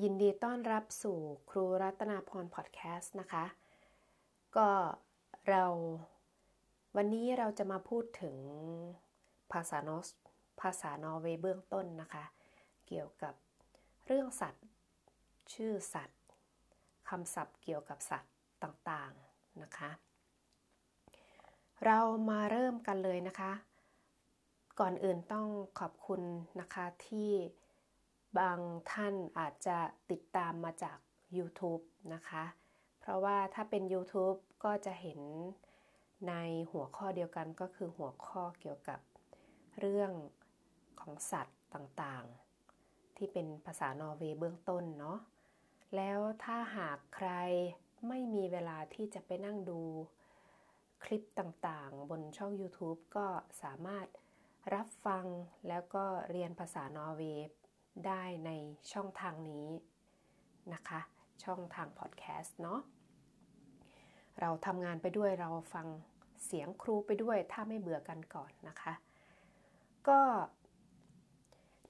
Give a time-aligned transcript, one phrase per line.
[0.00, 1.18] ยินดีต้อนรับสู่
[1.50, 3.44] ครูรัตนาพรพอดแคสต์นะคะ
[4.56, 4.68] ก็
[5.48, 5.64] เรา
[6.96, 8.36] วันนี้เราจะมาพูดถึง
[9.52, 10.08] ภาษานอส
[10.60, 12.24] ภาษานอร์เวย์เบื้องต้นนะคะ
[12.86, 13.34] เกี่ยวกับ
[14.06, 14.66] เรื่องสัตว์
[15.52, 16.20] ชื่อสัตว์
[17.08, 18.32] คำศัพท์เกี่ยวกับสัตว์
[18.62, 19.90] ต่างๆนะคะ
[21.84, 21.98] เรา
[22.30, 23.52] มาเริ่มกันเลยนะคะ
[24.80, 25.48] ก่อนอื่นต้อง
[25.78, 26.22] ขอบคุณ
[26.60, 27.30] นะคะที่
[28.38, 28.58] บาง
[28.92, 29.78] ท่านอาจจะ
[30.10, 30.98] ติดตามมาจาก
[31.36, 31.82] YouTube
[32.14, 32.44] นะคะ
[33.00, 35.20] เพราะว่าถ้าเป็น YouTube ก็จะเห็น
[36.28, 36.34] ใน
[36.70, 39.00] หัวข้อเดียวกันก็คือหัวข้อเกี่ยวกับ
[39.78, 40.12] เรื่อง
[41.00, 45.18] ของสัตว์ต่างๆ ที่เป็นภาษานอร์เวย์เบื้องต้นเนาะ
[45.96, 47.30] แล้วถ้าหากใคร
[48.08, 49.80] ไม่มีเวลาที่จะไปนั่งดู
[51.04, 53.26] คลิปต่างๆ บนช่อง YouTube ก็
[53.62, 54.06] สามารถ
[54.74, 55.26] รับฟัง
[55.68, 57.46] แล้วก็เรียนภาษานอร์เวย์
[58.06, 58.50] ได้ใน
[58.92, 59.68] ช่องทางนี้
[60.74, 61.00] นะคะ
[61.44, 62.80] ช่องทางพอดแคสต์เนาะ
[64.40, 65.86] เราทำงานไปด้วยเราฟัง
[66.44, 68.94] เสียงครูไปด้วยถ้าไม่เบื่อกันก่อนนะคะ
[70.08, 70.20] ก็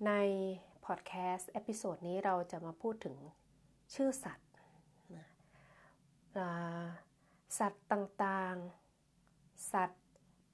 [0.07, 0.13] ใน
[0.87, 3.17] พอดแคสต์ episode นี้เราจะมาพูดถึง
[3.95, 4.51] ชื่อสัตว์
[7.59, 10.05] สัตว์ต่างๆ สัตว์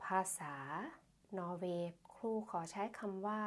[0.05, 0.55] ภาษา
[1.39, 3.41] นอร์เวย์ครูขอใช้คำว่า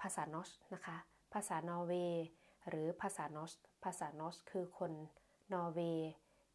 [0.00, 0.96] ภาษานอชนะคะ
[1.36, 2.24] ภาษานอร์เวย์
[2.68, 3.52] หรือภาษานอส
[3.84, 4.92] ภาษานอสคือคน
[5.52, 6.10] นอร์เวย์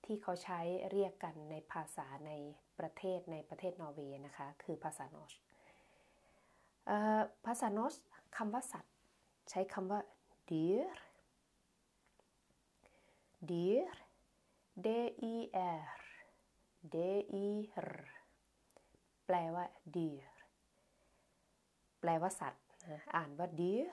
[0.06, 0.60] ที่เขาใช้
[0.92, 2.32] เรียกกันในภาษาใน
[2.80, 5.34] ประเทศในประเทศนอร์เวย์นะคะคือภาษานอส
[7.46, 7.96] ภาษานอส
[8.38, 8.96] คำว่าสัตว์
[9.50, 10.02] ใช้คำว่า
[10.50, 10.90] dyr
[13.50, 13.90] dyr
[14.86, 14.88] d
[15.34, 15.36] i
[15.88, 15.92] r
[16.96, 16.98] d
[17.46, 17.48] i
[17.90, 17.92] r
[19.26, 19.66] แปลว่า
[19.96, 20.30] dyr
[22.00, 22.64] แปลว่าสัตว์
[23.16, 23.90] อ่านว่า dyr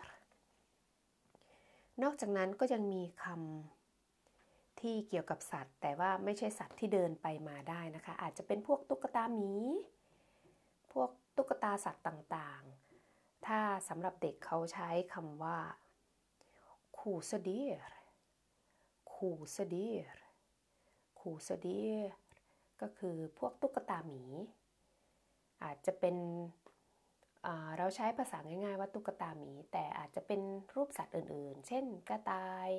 [2.02, 9.54] นอกจากนั้นก็ยังมีคำที่เกี่ยวกับสัตว์ แต่ว่าไม่ใช่สัตว์ที่เดินไปมาได้นะคะ อาจจะเป็นพวกตุ๊กตาหมี
[10.92, 15.58] พวกตุ๊กตาสัตว์ต่างๆ ถ้าสำหรับเด็กเขาใช้คำว่า
[16.98, 17.98] คูสเดียร์
[19.14, 20.22] คูสเดียร์
[21.20, 22.12] คูสเดียร์
[22.80, 24.24] ก็คือพวกตุ๊กตาหมี
[25.62, 26.16] อาจจะเป็น
[27.78, 30.40] เราใช้ภาษาง่ายๆว่าตุ๊กตาหมี แต่อาจจะเป็น
[30.74, 32.70] รูปสัตว์อื่นๆ เช่น กระต่าย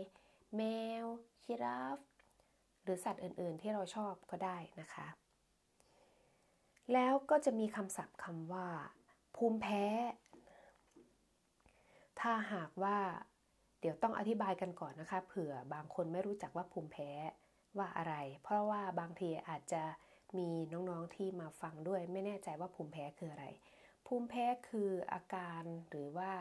[0.56, 0.62] แม
[1.04, 1.06] ว
[1.44, 1.98] ชิราฟ
[2.84, 5.08] หรือสัตว์อื่นๆ ที่เราชอบก็ได้นะคะ
[6.94, 8.68] แล้วก็จะมีคำศัพท์คำว่า
[9.36, 9.86] ภูมิแพ้
[12.20, 12.98] ถ้าหากว่า
[13.80, 17.10] เดี๋ยวต้องอธิบายกันก่อนนะคะ เผื่อบางคนไม่รู้จักว่าภูมิแพ้
[17.78, 19.84] ว่าอะไร เพราะว่าบางทีอาจจะ
[20.38, 23.46] มีน้องๆที่มาฟังด้วย ไม่แน่ใจว่าภูมิแพ้คืออะไร
[24.06, 26.32] ภูมิแพ้คืออาการหรือว่า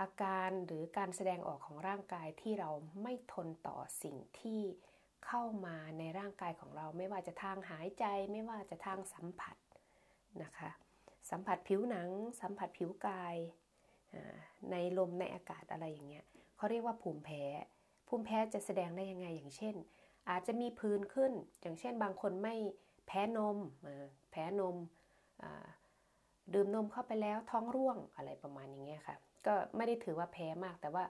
[0.00, 2.70] อาการหรือการแสดงออกของร่างกายที่เรา
[3.02, 4.60] ไม่ทนต่อสิ่งที่
[5.26, 9.56] เข้ามาในร่างกายของเราไม่ว่าจะทางหายใจไม่ว่าจะทางสัมผัส
[10.42, 10.70] นะคะ
[11.30, 12.08] สัมผัสผิวหนัง
[12.40, 13.36] สัมผัสผิวกาย
[14.70, 16.24] ในลมในอากาศอะไรอย่างเงี้ย
[16.56, 17.42] เขาเรียกว่าภูมิแพ้
[18.08, 19.74] ภูมิแพ้จะแสดงได้ยังไงอย่างเช่น
[20.30, 22.54] อาจจะมีพื้นขึ้น อย่างเช่นบางคนไม่
[23.06, 23.58] แพ้นม
[24.30, 24.76] แพ้นม
[26.54, 31.04] ดื่มนมเข้าไปแล้วท้องร่วงอะไรประมาณอย่างเงี้ยค่ะ ก็ไม่ได้ถือว่าแพ้มากแต่ว่า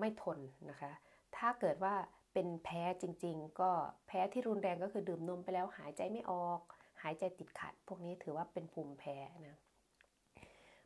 [0.00, 0.38] ไม่ทน
[0.70, 0.92] นะคะ
[1.36, 1.94] ถ้าเกิดว่า
[2.32, 3.70] เป็นแพ้จริง ๆ ก็
[4.06, 6.60] แพ้ที่รุนแรงก็คือดื่มนมไปแล้วหายใจไม่ออก
[7.02, 9.16] หายใจติดขัด พวกนี้ถือว่าเป็นภูมิแพ้
[9.46, 9.56] นะ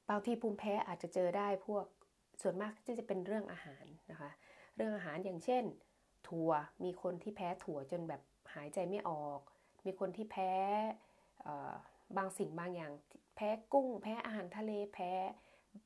[0.09, 1.84] บางทีภูมิแพ้อาจจะเจอได้พวก
[2.43, 4.31] ส่วนมากจะเป็นเรื่องอาหารนะคะ
[4.77, 5.65] เรื่องอาหารอย่างเช่น
[6.28, 6.50] ถั่ว
[6.84, 8.22] มีคนที่แพ้ถั่วจนแบบ
[8.55, 9.41] หายใจไม่ออก
[9.87, 10.53] มีคนที่แพ้
[12.17, 12.93] บางสิ่งบางอย่าง
[13.41, 15.11] พ้กุ้ง แพ้อาหารทะเลแพ้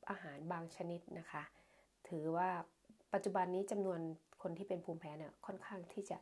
[0.09, 1.43] อาหารบางชนิดนะคะ
[2.07, 2.49] ถือว่า
[3.13, 3.99] ปัจจุบันนี้จำนวน
[4.41, 6.17] คนที่เป็นภูมิแพ้เนี่ยค่อนข้างที่จะ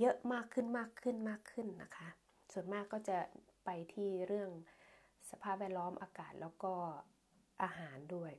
[0.00, 2.08] เยอะมากขึ้นมากขึ้นมากขึ้นนะคะ
[2.52, 3.18] ส่วนมากก็จะ
[3.64, 4.50] ไปที่เรื่อง
[5.30, 6.72] สภาพแวดล้อมอากาศแล้วก็
[7.62, 8.32] อาหารด้วย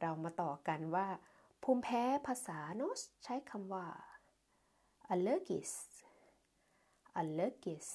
[0.00, 1.06] เรามาต่อกันว่า
[1.62, 3.86] ภูมิแพ้ภาษาโนสใช้คำว่า
[5.14, 5.72] allergis
[7.20, 7.88] allergis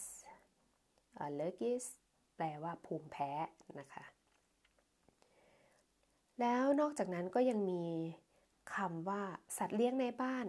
[1.26, 1.86] allergis
[2.36, 3.32] แปลว่าภูมิแพ้
[3.80, 4.06] นะคะ
[6.40, 7.84] แล้วนอกจากนั้นก็ยังมี
[8.76, 9.22] คำว่า
[9.58, 10.48] สัตว์เลี้ยงในบ้าน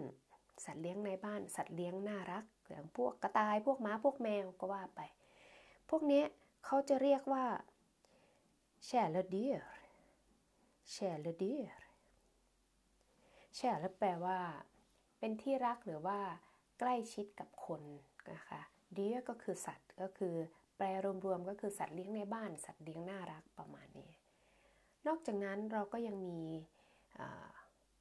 [0.65, 5.01] สัตว์เลี้ยงในบ้าน สัตว์เลี้ยงน่ารักอย่างพวกกระต่ายพวกม้าพวกแมวก็ว่าไป
[5.89, 6.23] พวกนี้
[6.65, 7.45] เขาจะเรียกว่า
[8.85, 9.65] แชร์เลดีร์
[10.91, 11.67] แชร์เลดีร์
[13.55, 14.39] แชร์แปลว่า
[15.19, 16.19] เป็นที่รักหรือว่า
[16.79, 17.81] ใกล้ชิดกับคน
[18.33, 18.61] นะคะ
[18.97, 20.35] ดีก็คือสัตว์ก็คือ
[20.77, 20.87] แปล
[21.25, 24.11] รวมๆก็คือสัตว์เลี้ยงในบ้าน สัตว์เลี้ยงน่ารักประมาณนี้
[25.07, 26.39] นอกจากนั้นเราก็ยังมี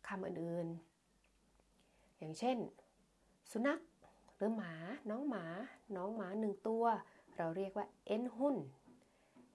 [0.09, 2.57] คำอื่นๆ อย่างเช่น
[3.51, 3.81] สุนัข
[4.37, 4.75] หรือหมา
[5.11, 5.45] น้องหมา
[5.97, 6.85] น้องหมาหนึ่งตัว
[7.37, 8.57] เราเรียกว่าเอ็นหุ่น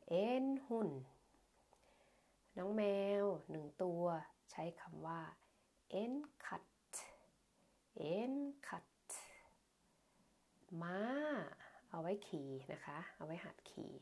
[0.10, 0.90] เอ็นหุ่น
[2.58, 2.84] น้องแม
[3.22, 4.04] วหนึ่งตัว
[4.52, 5.22] ใช้คำว่า
[5.90, 6.14] เอ็น
[6.46, 6.64] คัต
[7.98, 8.34] เอ็น
[8.68, 8.86] คัต
[10.82, 11.00] ม้า
[11.90, 13.94] เอาไว้ขี่นะคะ เอาไว้หัดขี่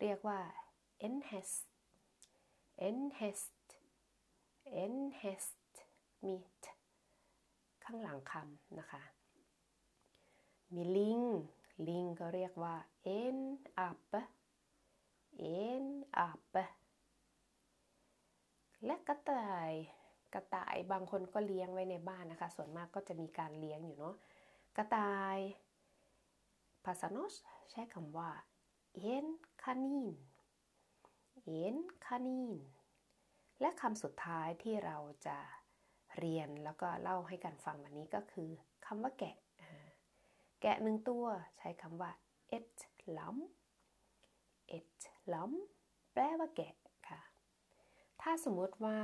[0.00, 0.40] เรียกว่า
[1.06, 1.66] en häst
[2.88, 3.66] en häst
[4.82, 5.72] en häst
[6.24, 6.34] มี
[7.84, 9.02] ข้างหลังคำนะคะ
[10.74, 11.22] มีลิง
[11.88, 12.74] ลิงก็เรียกว่า
[13.18, 13.38] en
[13.88, 14.22] ape
[15.60, 15.84] en
[16.28, 16.64] ape
[18.84, 19.70] และกระต่าย
[20.34, 24.14] กระต่ายบางคนก็เลี้ยงไว้ในบ้านนะคะ ส่วนมากก็จะมีการเลี้ยงอยู่เนาะ
[24.76, 25.38] กระต่าย
[26.86, 27.34] ภาษาโนส
[27.70, 28.30] ใช้คำว่า
[29.14, 29.26] en
[29.62, 30.08] kanin
[31.62, 32.52] en kanin
[33.60, 35.38] และคำสุดท้ายที่เราจะ
[36.18, 38.50] เรียนแล้วก็เล่าให้กันฟังวันนี้ก็คือ
[38.86, 39.36] คำว่าแกะ
[40.62, 41.24] แกะหนึ่งตัว
[41.58, 42.10] ใช้คำว่า
[42.56, 42.76] et
[43.16, 43.36] lam
[44.78, 44.98] et
[45.32, 45.52] lam
[46.12, 46.74] แปลว่าแกะ
[47.08, 47.20] ค่ะ
[48.22, 48.98] ถ้าสมมติว่า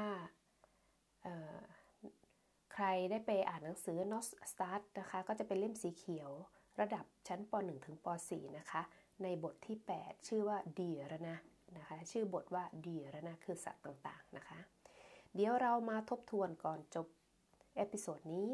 [2.73, 6.31] ใครได้ไปอ่านหนังสือ Not Start นะคะ ก็จะเป็นเล่มสีเขียว
[6.81, 8.83] ระดับชั้นป .1 ถึงป .4 นะคะ
[9.23, 11.37] ในบทที่ 8 ชื่อว่าดีรนะ
[11.77, 14.59] นะคะ ชื่อบทว่าดีรนะคือสัตว์ต่างๆนะคะ
[15.35, 17.07] เดี๋ยวเรามาทบทวนก่อนจบ
[17.77, 18.51] episode นี้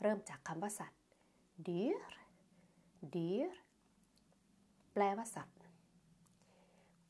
[0.00, 1.02] เริ่มจากคำว่าสัตว์
[1.68, 2.14] dyr
[3.14, 3.50] dyr
[4.92, 5.60] แปลว่าสัตว์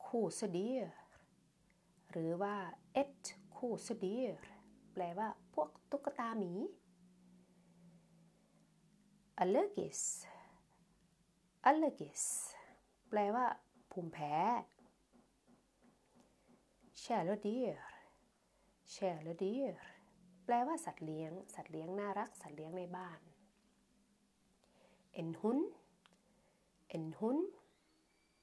[0.07, 0.87] kosedyr
[2.11, 2.55] หรือว่า
[2.93, 3.25] et
[3.57, 4.35] kosedyr
[4.93, 6.53] แปลว่าพวกตุ๊กตาหมี
[9.43, 10.03] allergisk
[11.69, 12.23] allergisk
[13.09, 13.47] แปลว่า
[13.91, 14.35] ภูมิแพ้
[17.03, 17.79] kärledyr
[18.95, 19.75] kärledyr
[20.45, 23.21] แปลว่าสัตว์เลี้ยง สัตว์เลี้ยงน่ารัก สัตว์เลี้ยงในบ้าน
[25.21, 25.67] en hund
[26.97, 27.45] en hund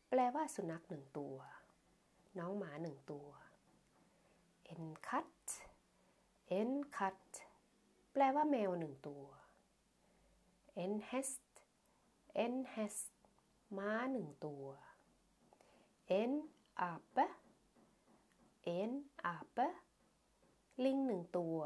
[0.10, 1.38] แปลว่าสุนัขหนึ่งตัว
[2.40, 3.28] น้องหมาหนึ่งตัว
[4.74, 5.44] en katt
[6.60, 7.26] en katt
[8.14, 9.24] แปลว่าแมวหนึ่งตัว
[10.76, 11.42] en häst
[12.34, 13.14] en häst
[13.78, 14.66] ม้าหนึ่งตัว
[16.20, 16.32] en
[16.92, 17.26] ape
[18.80, 18.92] en
[19.36, 19.68] ape
[20.84, 21.60] ลิงหนึ่งตัว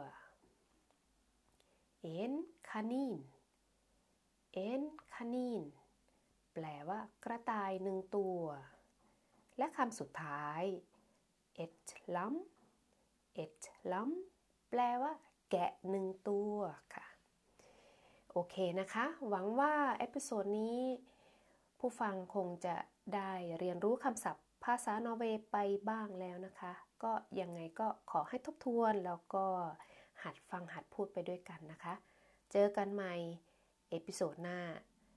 [2.20, 2.34] en
[2.70, 3.14] kanin
[4.70, 4.82] en
[5.14, 5.64] kanin
[6.54, 8.42] แปลว่ากระต่ายหนึ่งตัว
[9.58, 10.64] และคำสุดท้าย
[11.64, 12.34] et lam
[13.44, 13.62] et
[13.92, 14.10] lam
[14.70, 15.14] แปลว่า
[15.50, 16.56] แกะหนึ่งตัว
[16.96, 17.17] ค่ะ
[18.32, 20.80] โอเคนะคะ หวังว่า episode นี้
[21.80, 22.76] ผู้ฟังคงจะ
[23.16, 25.58] ได้เรียนรู้คำศัพท์ ภาษานอร์เวย์ไป
[25.90, 29.46] บ้างแล้วนะคะ ก็ยังไงก็ขอให้ทบทวนแล้วก็
[30.24, 31.94] หัดฟังหัดพูดไปด้วยกันนะคะ
[32.52, 33.14] เจอกันใหม่
[33.90, 34.60] episode หน้า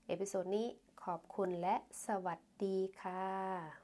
[0.07, 0.67] episode นี้
[1.03, 1.75] ขอบคุณและ
[2.05, 3.80] สวัสดีค่ะ